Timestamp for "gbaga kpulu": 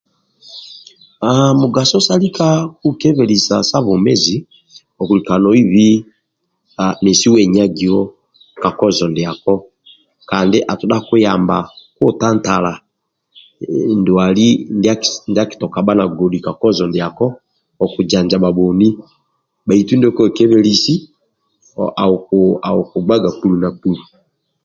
23.05-23.57